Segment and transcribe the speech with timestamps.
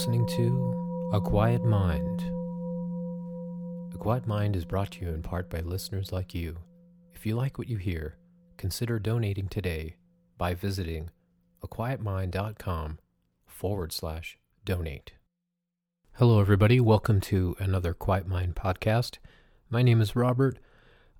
[0.00, 2.22] listening to A Quiet Mind.
[3.92, 6.56] A Quiet Mind is brought to you in part by listeners like you.
[7.12, 8.16] If you like what you hear,
[8.56, 9.96] consider donating today
[10.38, 11.10] by visiting
[11.62, 12.98] aquietmind.com
[13.44, 15.12] forward slash donate.
[16.14, 16.80] Hello, everybody.
[16.80, 19.18] Welcome to another Quiet Mind podcast.
[19.68, 20.58] My name is Robert.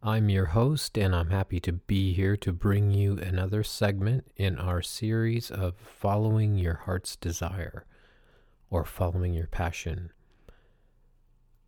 [0.02, 4.57] I'm your host, and I'm happy to be here to bring you another segment in
[4.57, 7.85] our series of Following Your Heart's Desire
[8.70, 10.12] or Following Your Passion.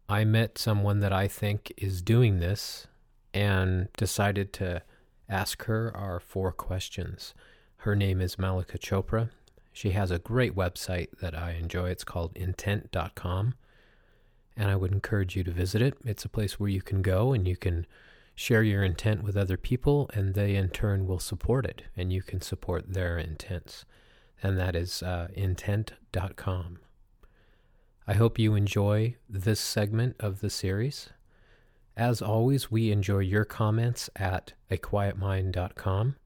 [0.09, 2.87] I met someone that I think is doing this
[3.35, 4.83] and decided to
[5.29, 7.35] ask her our four questions.
[7.79, 9.31] Her name is Mallika Chopra.
[9.73, 11.91] She has a great website that I enjoy.
[11.91, 13.55] It's called intent.com.
[14.57, 15.95] And I would encourage you to visit it.
[16.05, 17.87] It's a place where you can go and you can
[18.35, 22.23] share your intent with other people, and they in turn will support it, and you
[22.23, 23.85] can support their intents.
[24.43, 26.79] And that is uh, intent.com.
[28.07, 31.11] I hope you enjoy this segment of the series.
[31.97, 36.17] As always, we enjoy your comments at aquietmind.com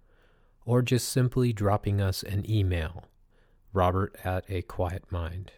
[0.65, 3.05] or just simply dropping us an email,
[3.75, 5.53] robert at a quiet mind.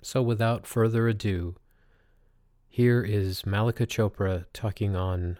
[0.00, 1.56] So without further ado,
[2.68, 5.38] here is Mallika Chopra talking on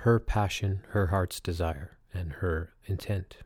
[0.00, 3.38] her passion, her heart's desire, and her intent.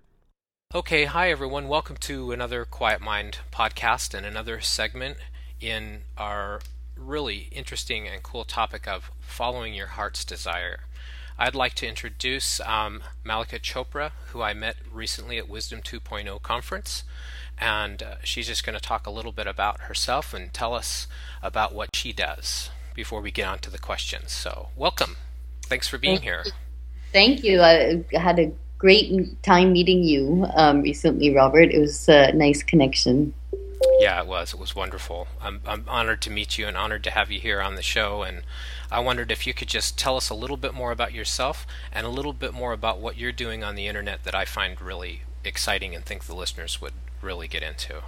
[0.73, 1.67] Okay, hi everyone.
[1.67, 5.17] Welcome to another Quiet Mind podcast and another segment
[5.61, 6.61] in our
[6.97, 10.83] really interesting and cool topic of following your heart's desire.
[11.37, 17.03] I'd like to introduce um, Mallika Chopra, who I met recently at Wisdom 2.0 conference.
[17.59, 21.09] And uh, she's just going to talk a little bit about herself and tell us
[21.43, 24.31] about what she does before we get on to the questions.
[24.31, 25.17] So, welcome.
[25.63, 26.43] Thanks for being Thank here.
[26.47, 26.53] You.
[27.13, 27.61] Thank you.
[27.61, 31.71] I had a great time meeting you um, recently, Robert.
[31.71, 33.35] It was a nice connection.
[34.01, 34.55] Yeah, it was.
[34.55, 35.29] It was wonderful.
[35.41, 38.23] I'm, I'm honored to meet you and honored to have you here on the show.
[38.23, 38.43] And
[38.91, 42.07] I wondered if you could just tell us a little bit more about yourself and
[42.07, 45.23] a little bit more about what you're doing on the internet that I find really
[45.45, 48.03] exciting and think the listeners would really get into.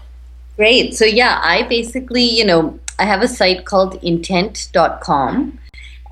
[0.57, 0.95] Great.
[0.95, 5.59] So, yeah, I basically, you know, I have a site called intent.com.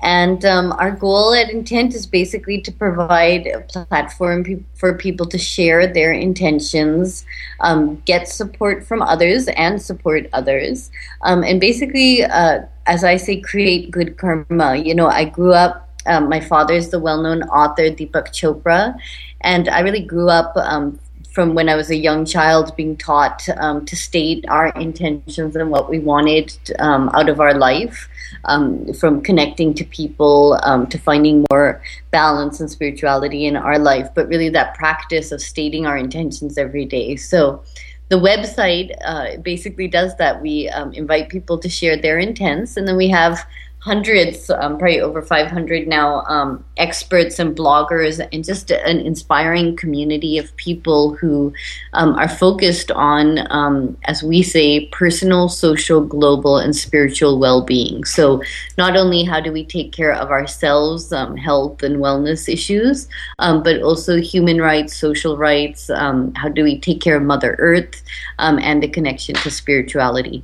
[0.01, 5.27] And um, our goal at Intent is basically to provide a platform pe- for people
[5.27, 7.23] to share their intentions,
[7.59, 10.89] um, get support from others, and support others.
[11.21, 14.75] Um, and basically, uh, as I say, create good karma.
[14.75, 18.95] You know, I grew up, um, my father is the well known author Deepak Chopra.
[19.41, 20.99] And I really grew up um,
[21.31, 25.71] from when I was a young child being taught um, to state our intentions and
[25.71, 28.09] what we wanted um, out of our life,
[28.45, 31.81] um, from connecting to people um, to finding more
[32.11, 36.85] balance and spirituality in our life, but really that practice of stating our intentions every
[36.85, 37.15] day.
[37.15, 37.63] So
[38.09, 40.41] the website uh, basically does that.
[40.41, 43.45] We um, invite people to share their intents, and then we have
[43.81, 50.37] hundreds, um, probably over 500 now, um, experts and bloggers, and just an inspiring community
[50.37, 51.51] of people who
[51.93, 58.03] um, are focused on, um, as we say, personal, social, global, and spiritual well being.
[58.03, 58.43] So,
[58.77, 63.07] not only how do we take care of ourselves, um, health and wellness issues,
[63.39, 68.03] um, but also human rights, social rights, how do we take care of Mother Earth,
[68.37, 70.43] and the connection to spirituality.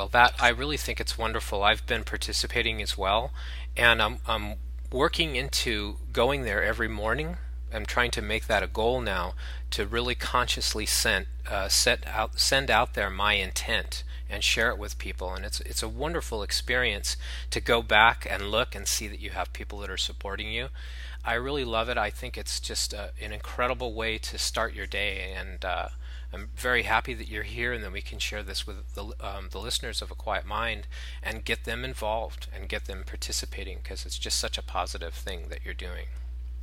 [0.00, 1.62] Well, that I really think it's wonderful.
[1.62, 3.32] I've been participating as well,
[3.76, 4.54] and I'm, I'm
[4.90, 7.36] working into going there every morning.
[7.70, 9.34] I'm trying to make that a goal now
[9.72, 14.78] to really consciously send uh, set out send out there my intent and share it
[14.78, 15.34] with people.
[15.34, 17.18] And it's it's a wonderful experience
[17.50, 20.68] to go back and look and see that you have people that are supporting you.
[21.26, 21.98] I really love it.
[21.98, 25.88] I think it's just a, an incredible way to start your day, and uh,
[26.32, 29.48] I'm very happy that you're here, and that we can share this with the um,
[29.50, 30.86] the listeners of A Quiet Mind
[31.22, 35.46] and get them involved and get them participating because it's just such a positive thing
[35.48, 36.06] that you're doing.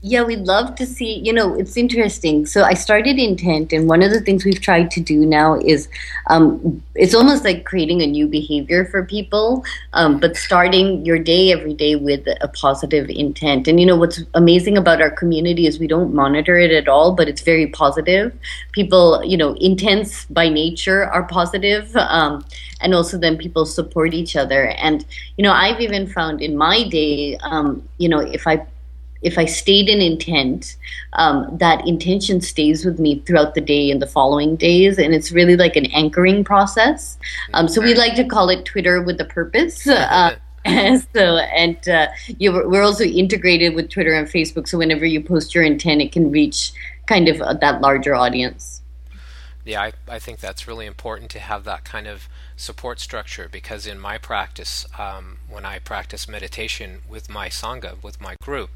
[0.02, 1.22] Yeah, we'd love to see.
[1.26, 2.46] You know, it's interesting.
[2.46, 5.90] So I started Intent, and one of the things we've tried to do now is
[6.28, 11.52] um, it's almost like creating a new behavior for people, um, but starting your day
[11.52, 13.68] every day with a positive intent.
[13.68, 17.14] And you know, what's amazing about our community is we don't monitor it at all,
[17.16, 18.38] but it's very positive.
[18.74, 22.46] People, you know, intents by nature are positive, um,
[22.82, 24.68] and also then people support each other.
[24.68, 25.04] And
[25.38, 28.64] you know, I've even found in my day, um, you know, if I
[29.22, 30.78] if I stayed in intent,
[31.14, 35.31] um, that intention stays with me throughout the day and the following days, and it's
[35.31, 37.18] really like an anchoring process.
[37.54, 39.88] Um, so we like to call it Twitter with a purpose.
[39.88, 40.36] Uh,
[41.14, 44.68] so and uh, you, we're also integrated with Twitter and Facebook.
[44.68, 46.74] So whenever you post your intent, it can reach
[47.08, 48.81] kind of uh, that larger audience.
[49.66, 53.86] Yeah, I, I think that's really important to have that kind of support structure because
[53.86, 58.71] in my practice, um, when I practice meditation with my Sangha, with my group,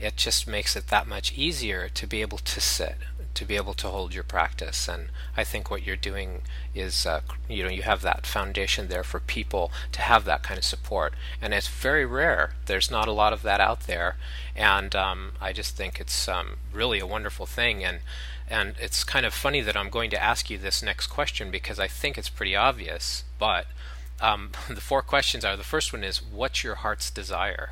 [0.00, 2.96] it just makes it that much easier to be able to sit,
[3.34, 4.88] to be able to hold your practice.
[4.88, 6.42] And I think what you're doing
[6.74, 10.56] is, uh, you know, you have that foundation there for people to have that kind
[10.56, 11.12] of support.
[11.42, 12.54] And it's very rare.
[12.66, 14.16] There's not a lot of that out there.
[14.56, 17.84] And um, I just think it's um, really a wonderful thing.
[17.84, 18.00] And
[18.50, 21.78] and it's kind of funny that I'm going to ask you this next question because
[21.78, 23.17] I think it's pretty obvious.
[23.38, 23.66] But
[24.20, 27.70] um, the four questions are the first one is, What's your heart's desire?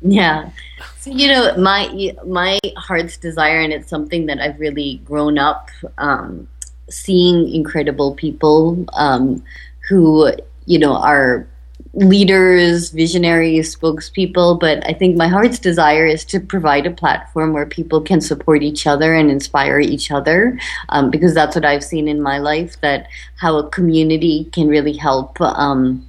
[0.00, 0.50] Yeah.
[0.98, 5.70] So, you know, my my heart's desire, and it's something that I've really grown up
[5.98, 6.48] um,
[6.90, 9.44] seeing incredible people um,
[9.88, 10.32] who,
[10.66, 11.46] you know, are
[11.94, 17.66] leaders, visionaries, spokespeople, but I think my heart's desire is to provide a platform where
[17.66, 20.58] people can support each other and inspire each other,
[20.88, 22.80] um, because that's what I've seen in my life.
[22.80, 26.06] That how a community can really help um,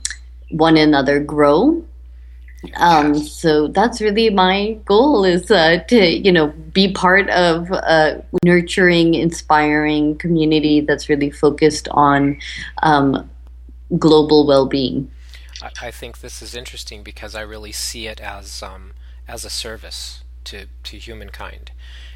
[0.50, 1.84] one another grow.
[2.78, 8.24] Um, so that's really my goal is uh, to you know be part of a
[8.46, 12.38] nurturing, inspiring community that's really focused on
[12.82, 13.30] um,
[14.00, 15.10] global well-being.
[15.64, 18.92] I, I think this is interesting because I really see it as um,
[19.28, 21.72] as a service to to humankind,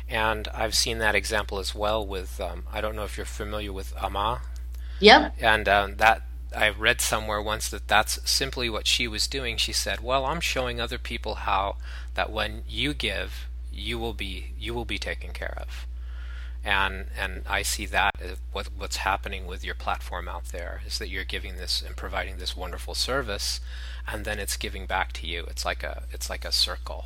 [0.10, 3.72] and I've seen that example as well with um, I don't know if you're familiar
[3.72, 4.42] with Amma.
[5.00, 5.36] Yep.
[5.40, 6.24] And um, that
[6.56, 9.58] I read somewhere once that that's simply what she was doing.
[9.58, 11.78] She said, "Well, I'm showing other people how
[12.16, 15.86] that when you give, you will be you will be taken care of."
[16.64, 18.14] And and I see that
[18.52, 22.38] what what's happening with your platform out there is that you're giving this and providing
[22.38, 23.60] this wonderful service,
[24.08, 25.46] and then it's giving back to you.
[25.50, 27.06] It's like a it's like a circle.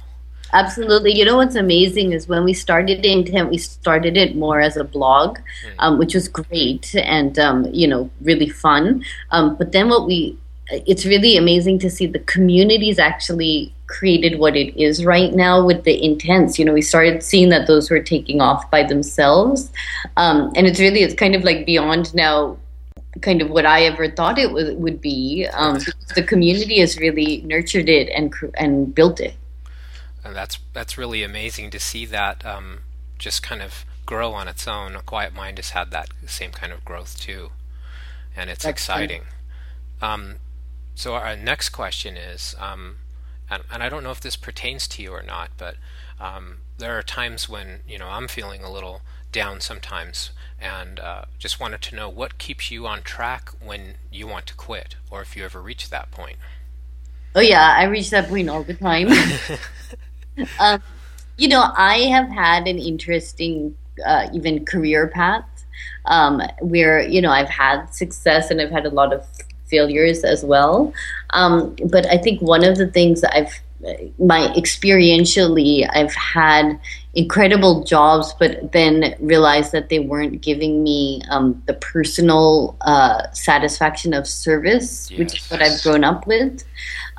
[0.54, 1.14] Absolutely.
[1.14, 4.84] You know what's amazing is when we started Intent, we started it more as a
[4.84, 5.74] blog, mm.
[5.80, 9.04] um, which was great and um, you know really fun.
[9.32, 10.38] Um, but then what we
[10.72, 15.84] it's really amazing to see the communities actually created what it is right now with
[15.84, 16.58] the intents.
[16.58, 19.72] You know, we started seeing that those were taking off by themselves,
[20.18, 22.58] um, and it's really it's kind of like beyond now,
[23.22, 25.48] kind of what I ever thought it would would be.
[25.54, 25.80] Um,
[26.16, 29.36] the community has really nurtured it and and built it.
[30.24, 32.80] And that's that's really amazing to see that um,
[33.20, 34.96] just kind of grow on its own.
[34.96, 37.52] A quiet mind has had that same kind of growth too,
[38.36, 39.24] and it's that's exciting.
[40.02, 40.36] Um,
[40.96, 42.98] so our next question is, um,
[43.52, 45.76] and, and, I don't know if this pertains to you or not, but
[46.20, 49.02] um, there are times when you know I'm feeling a little
[49.32, 54.26] down sometimes, and uh, just wanted to know what keeps you on track when you
[54.28, 56.38] want to quit, or if you ever reach that point.
[57.36, 59.10] Oh yeah, I reach that point all the time.
[60.60, 60.82] um,
[61.38, 63.76] you know, I have had an interesting,
[64.06, 65.46] uh, even career path
[66.06, 69.26] um, where you know I've had success and I've had a lot of
[69.72, 70.94] failures as well.
[71.32, 73.60] Um, but I think one of the things that I've
[74.20, 76.80] my experientially I've had
[77.14, 84.14] incredible jobs, but then realized that they weren't giving me um, the personal uh, satisfaction
[84.14, 85.20] of service, yes.
[85.20, 86.64] which is what I've grown up with.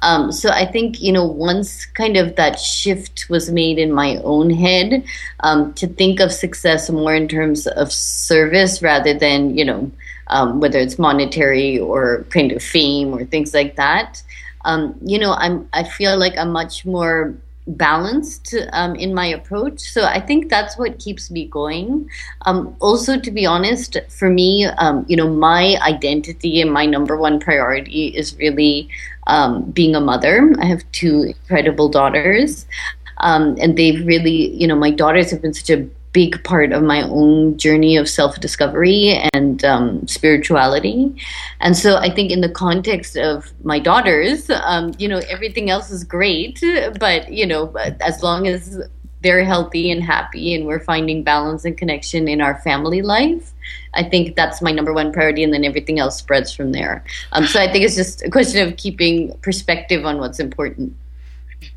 [0.02, 4.16] Um, so I think you know once kind of that shift was made in my
[4.18, 5.04] own head
[5.40, 9.90] um, to think of success more in terms of service rather than you know
[10.32, 14.22] um, whether it's monetary or kind of fame or things like that.
[14.64, 17.34] Um, you know, I'm I feel like I'm much more
[17.66, 19.80] balanced um, in my approach.
[19.80, 22.08] So I think that's what keeps me going.
[22.46, 27.16] Um, also, to be honest, for me, um, you know, my identity and my number
[27.16, 28.88] one priority is really
[29.26, 30.52] um, being a mother.
[30.60, 32.66] I have two incredible daughters.
[33.18, 36.82] Um, and they've really, you know, my daughters have been such a big part of
[36.82, 41.14] my own journey of self discovery and um, spirituality.
[41.60, 45.90] And so I think, in the context of my daughters, um, you know, everything else
[45.90, 46.62] is great,
[46.98, 48.80] but, you know, as long as
[49.22, 53.52] they're healthy and happy and we're finding balance and connection in our family life,
[53.94, 57.04] I think that's my number one priority, and then everything else spreads from there.
[57.32, 60.96] Um, so I think it's just a question of keeping perspective on what's important.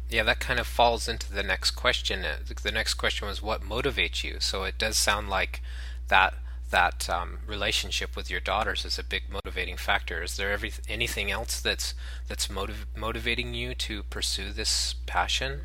[0.09, 2.23] Yeah, that kind of falls into the next question.
[2.23, 4.37] Uh, the next question was what motivates you.
[4.39, 5.61] So it does sound like
[6.07, 6.35] that
[6.71, 10.23] that um, relationship with your daughters is a big motivating factor.
[10.23, 11.93] Is there every, anything else that's
[12.27, 15.61] that's motiv- motivating you to pursue this passion?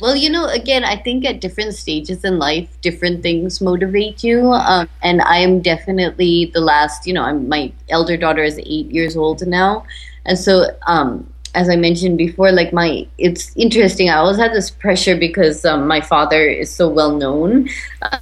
[0.00, 4.52] Well, you know, again, I think at different stages in life, different things motivate you.
[4.52, 7.06] Um, and I'm definitely the last.
[7.06, 9.86] You know, I'm my elder daughter is eight years old now,
[10.26, 14.10] and so um, as I mentioned before, like my, it's interesting.
[14.10, 17.68] I always had this pressure because um, my father is so well known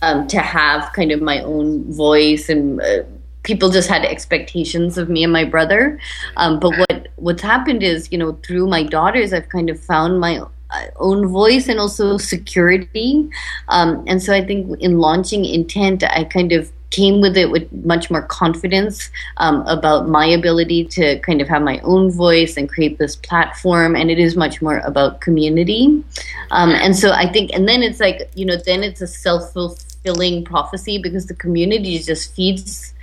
[0.03, 3.03] um, to have kind of my own voice and uh,
[3.43, 5.99] people just had expectations of me and my brother.
[6.37, 10.21] Um, but what what's happened is, you know, through my daughters, I've kind of found
[10.21, 10.39] my
[10.71, 13.29] uh, own voice and also security.
[13.69, 17.73] Um, and so I think in launching Intent, I kind of came with it with
[17.85, 22.69] much more confidence um, about my ability to kind of have my own voice and
[22.69, 23.97] create this platform.
[23.97, 26.05] And it is much more about community.
[26.53, 29.53] Um, and so I think, and then it's like, you know, then it's a self
[29.53, 32.95] fulfilling prophecy because the community just feeds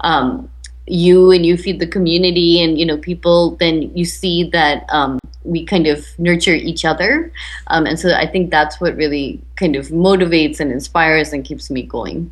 [0.00, 0.50] um,
[0.86, 5.18] you and you feed the community and you know people then you see that um,
[5.44, 7.30] we kind of nurture each other
[7.66, 11.70] um, and so i think that's what really kind of motivates and inspires and keeps
[11.70, 12.30] me going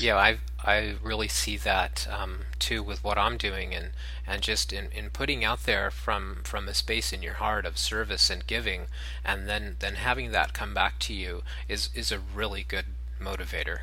[0.00, 3.90] yeah i i really see that um, too with what i'm doing and
[4.26, 7.78] and just in, in putting out there from from a space in your heart of
[7.78, 8.86] service and giving
[9.24, 12.86] and then then having that come back to you is is a really good
[13.20, 13.80] motivator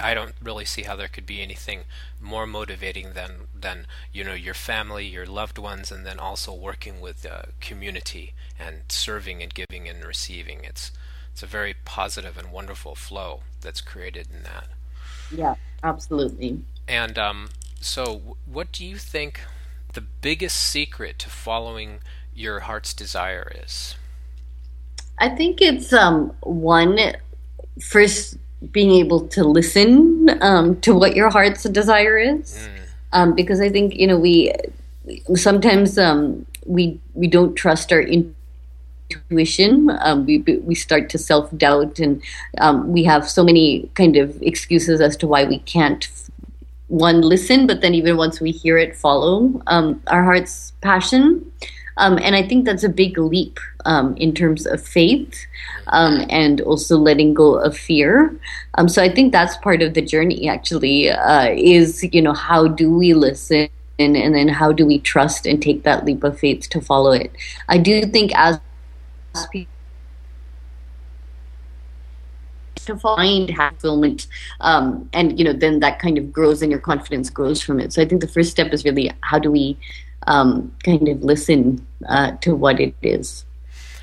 [0.00, 1.84] I don't really see how there could be anything
[2.18, 6.98] more motivating than than you know your family, your loved ones, and then also working
[6.98, 10.64] with the community and serving and giving and receiving.
[10.64, 10.92] It's
[11.30, 14.68] it's a very positive and wonderful flow that's created in that.
[15.30, 16.62] Yeah, absolutely.
[16.88, 17.48] And um,
[17.80, 19.40] so, what do you think
[19.92, 22.00] the biggest secret to following
[22.34, 23.96] your heart's desire is?
[25.18, 26.98] I think it's um, one
[27.80, 28.36] first
[28.70, 32.82] being able to listen um, to what your heart's desire is, mm.
[33.12, 34.52] um, because I think you know we
[35.34, 38.35] sometimes um, we we don't trust our intuition.
[39.30, 42.22] Um, we we start to self doubt, and
[42.58, 46.08] um, we have so many kind of excuses as to why we can't
[46.88, 51.50] one listen, but then even once we hear it, follow um, our heart's passion.
[51.98, 55.46] Um, and I think that's a big leap um, in terms of faith
[55.88, 58.38] um, and also letting go of fear.
[58.88, 60.48] So I think that's part of the journey.
[60.48, 64.98] Actually, uh, is you know how do we listen and, and then how do we
[64.98, 67.32] trust and take that leap of faith to follow it?
[67.68, 68.60] I do think as
[72.76, 74.28] to find fulfillment
[74.60, 77.92] um, and you know then that kind of grows and your confidence grows from it
[77.92, 79.76] so i think the first step is really how do we
[80.26, 83.44] um, kind of listen uh, to what it is.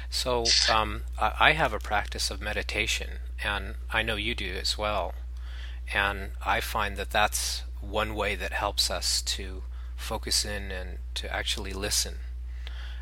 [0.09, 5.13] So um, I have a practice of meditation, and I know you do as well.
[5.93, 9.63] And I find that that's one way that helps us to
[9.95, 12.17] focus in and to actually listen.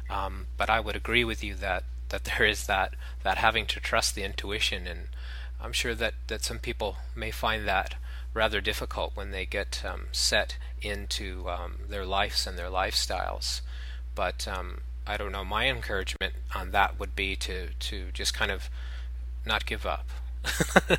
[0.09, 3.79] Um, but I would agree with you that, that there is that, that having to
[3.79, 5.07] trust the intuition, and
[5.59, 7.95] I'm sure that, that some people may find that
[8.33, 13.61] rather difficult when they get um, set into um, their lives and their lifestyles.
[14.15, 15.43] But um, I don't know.
[15.43, 18.69] My encouragement on that would be to to just kind of
[19.45, 20.07] not give up.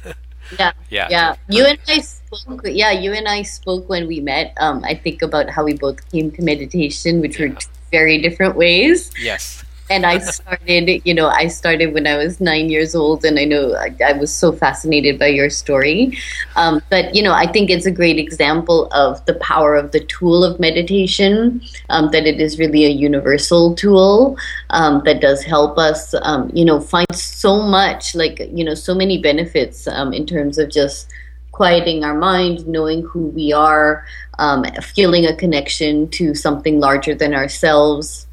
[0.59, 1.35] yeah, yeah, yeah.
[1.49, 2.62] You and I spoke.
[2.64, 4.54] Yeah, you and I spoke when we met.
[4.59, 7.49] Um, I think about how we both came to meditation, which yeah.
[7.49, 7.57] were
[7.90, 9.11] very different ways.
[9.21, 13.38] Yes and I started, you know, I started when I was nine years old, and
[13.38, 16.16] I know I, I was so fascinated by your story.
[16.56, 20.00] Um, but, you know, I think it's a great example of the power of the
[20.00, 24.38] tool of meditation, um, that it is really a universal tool
[24.70, 28.94] um, that does help us, um, you know, find so much, like, you know, so
[28.94, 31.08] many benefits um, in terms of just
[31.52, 34.06] quieting our mind, knowing who we are,
[34.38, 38.26] um, feeling a connection to something larger than ourselves.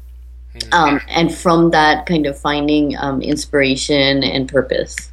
[0.72, 5.10] Um, and from that kind of finding um, inspiration and purpose.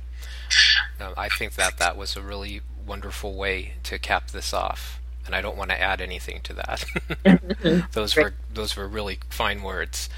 [0.99, 5.35] No, I think that that was a really wonderful way to cap this off, and
[5.35, 7.83] I don't want to add anything to that.
[7.91, 10.09] those were those were really fine words.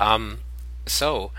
[0.00, 0.40] Um,
[0.86, 1.30] so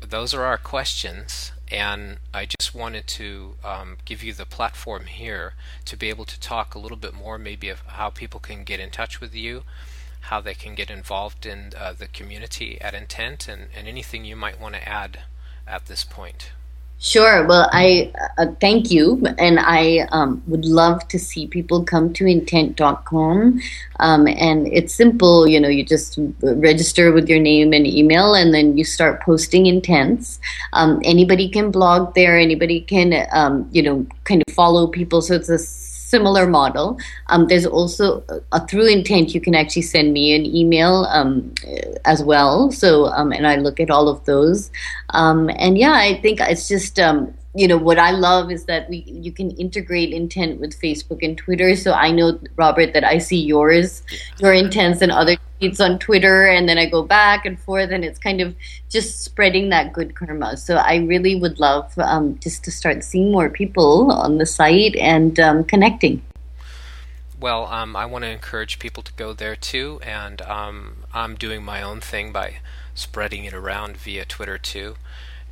[0.00, 5.54] those are our questions, and I just wanted to um, give you the platform here
[5.86, 8.80] to be able to talk a little bit more, maybe of how people can get
[8.80, 9.62] in touch with you
[10.24, 14.36] how they can get involved in uh, the community at Intent, and, and anything you
[14.36, 15.20] might want to add
[15.66, 16.52] at this point.
[16.98, 17.46] Sure.
[17.46, 22.26] Well, I uh, thank you, and I um, would love to see people come to
[22.26, 23.60] intent.com.
[24.00, 28.54] Um, and it's simple, you know, you just register with your name and email, and
[28.54, 30.40] then you start posting intents.
[30.72, 32.38] Um, anybody can blog there.
[32.38, 35.20] Anybody can, um, you know, kind of follow people.
[35.20, 35.58] So it's a
[36.14, 36.98] similar model.
[37.30, 41.52] Um, there's also a, through intent you can actually send me an email um,
[42.04, 42.70] as well.
[42.70, 44.70] So um, and I look at all of those.
[45.10, 48.88] Um, and yeah, I think it's just um, you know what I love is that
[48.90, 51.76] we you can integrate intent with Facebook and Twitter.
[51.76, 54.02] So I know Robert that I see yours,
[54.40, 58.04] your intents and other tweets on Twitter, and then I go back and forth, and
[58.04, 58.56] it's kind of
[58.90, 60.56] just spreading that good karma.
[60.56, 64.96] So I really would love um, just to start seeing more people on the site
[64.96, 66.22] and um, connecting.
[67.38, 71.62] well, um, I want to encourage people to go there too, and um, I'm doing
[71.62, 72.56] my own thing by
[72.94, 74.96] spreading it around via Twitter too.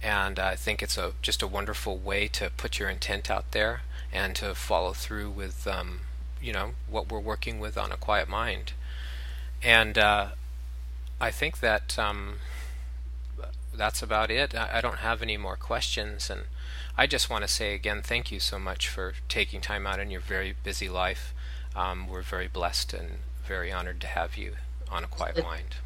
[0.02, 3.82] And I think it's a just a wonderful way to put your intent out there
[4.12, 6.00] and to follow through with um,
[6.40, 8.72] you know what we're working with on a quiet mind.
[9.62, 10.28] And uh,
[11.20, 12.38] I think that um,
[13.74, 14.54] that's about it.
[14.54, 16.42] I, I don't have any more questions, and
[16.98, 20.10] I just want to say again, thank you so much for taking time out in
[20.10, 21.32] your very busy life.
[21.76, 24.54] Um, we're very blessed and very honored to have you
[24.90, 25.76] on a quiet mind.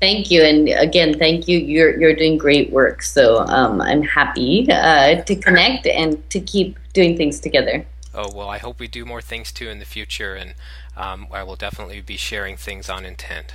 [0.00, 1.58] Thank you, and again, thank you.
[1.58, 3.02] You're you're doing great work.
[3.02, 7.84] So um, I'm happy uh, to connect and to keep doing things together.
[8.14, 10.54] Oh well, I hope we do more things too in the future, and
[10.96, 13.52] um, I will definitely be sharing things on intent.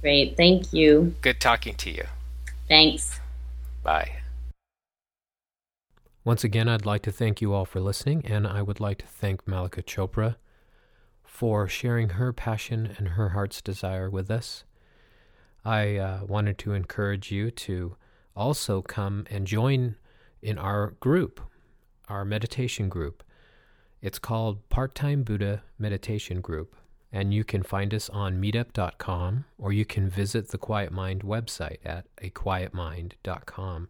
[0.00, 1.14] Great, thank you.
[1.20, 2.04] Good talking to you.
[2.68, 3.20] Thanks.
[3.82, 4.10] Bye.
[6.24, 9.06] Once again, I'd like to thank you all for listening, and I would like to
[9.06, 10.36] thank Mallika Chopra
[11.24, 14.64] for sharing her passion and her heart's desire with us.
[15.64, 17.96] I uh, wanted to encourage you to
[18.36, 19.96] also come and join
[20.42, 21.40] in our group,
[22.08, 23.22] our meditation group.
[24.00, 26.76] It's called Part Time Buddha Meditation Group,
[27.12, 31.78] and you can find us on meetup.com or you can visit the Quiet Mind website
[31.84, 33.88] at aquietmind.com.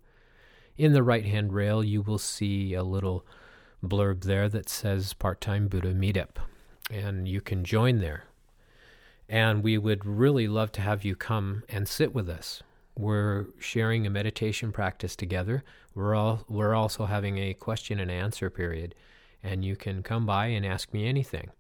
[0.79, 3.27] In the right hand rail, you will see a little
[3.85, 6.37] blurb there that says Part Time Buddha Meetup,
[6.91, 8.28] and you can join there.
[9.29, 12.63] And we would really love to have you come and sit with us.
[12.97, 15.63] We're sharing a meditation practice together.
[15.95, 18.95] We're all we're also having a question and answer period,
[19.43, 21.51] and you can come by and ask me anything.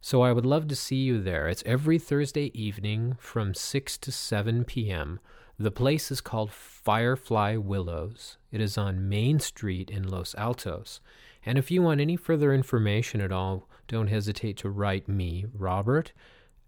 [0.00, 1.48] So I would love to see you there.
[1.48, 5.20] It's every Thursday evening from 6 to 7 p.m.
[5.58, 8.36] The place is called Firefly Willows.
[8.50, 11.00] It is on Main Street in Los Altos.
[11.46, 16.12] And if you want any further information at all, don't hesitate to write me, Robert,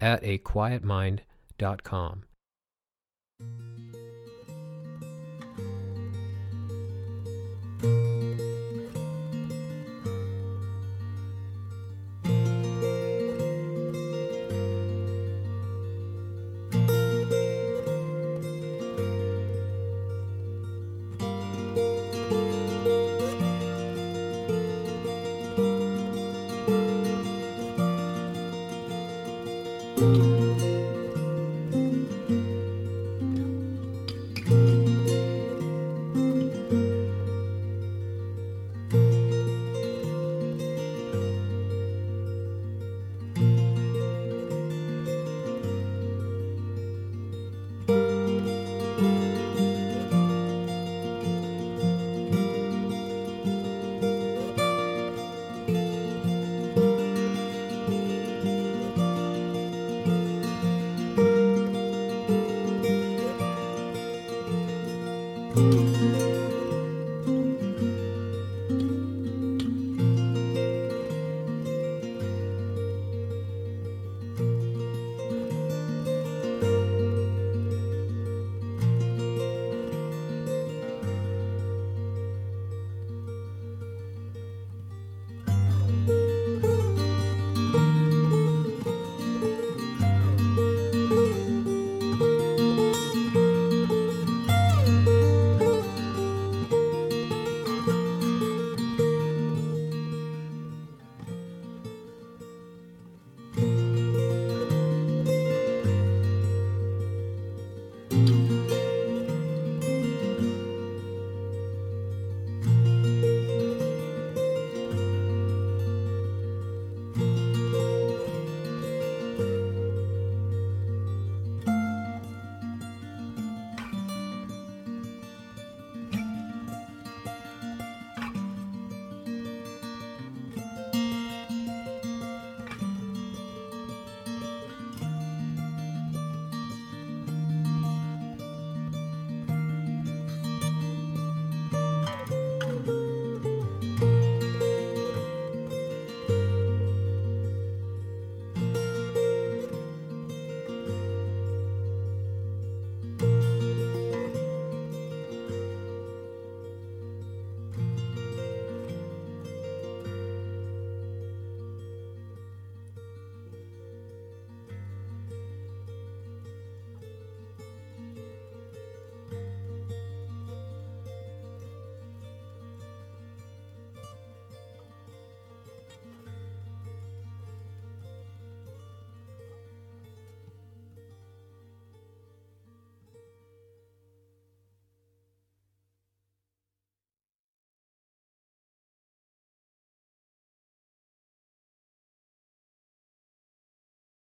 [0.04, 2.22] at aquietmind.com.